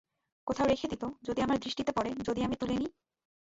কোথাও 0.47 0.67
রেখে 0.67 0.87
দিত, 0.87 1.03
যদি 1.23 1.39
আমার 1.41 1.57
দৃষ্টিতে 1.59 1.91
পড়ে, 1.91 2.11
যদি 2.27 2.39
আমি 2.43 2.55
তুলে 2.55 2.75
নিই। 2.77 2.91